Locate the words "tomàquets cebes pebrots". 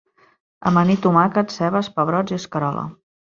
1.03-2.35